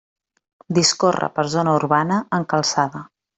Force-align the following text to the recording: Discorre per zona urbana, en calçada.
Discorre 0.77 1.29
per 1.35 1.45
zona 1.57 1.77
urbana, 1.81 2.19
en 2.39 2.49
calçada. 2.55 3.05